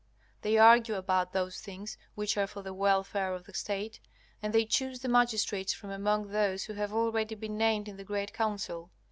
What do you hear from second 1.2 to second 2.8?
those things which are for the